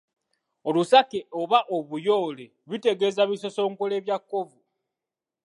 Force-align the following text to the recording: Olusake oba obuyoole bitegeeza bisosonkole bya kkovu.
Olusake 0.67 1.19
oba 1.41 1.59
obuyoole 1.75 2.45
bitegeeza 2.69 3.21
bisosonkole 3.29 3.95
bya 4.05 4.17
kkovu. 4.21 4.59